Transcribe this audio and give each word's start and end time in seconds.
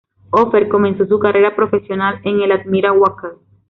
Hoffer 0.31 0.67
comenzó 0.67 1.05
su 1.05 1.19
carrera 1.19 1.55
profesional 1.55 2.21
en 2.23 2.41
el 2.41 2.51
Admira 2.51 2.91
Wacker. 2.91 3.33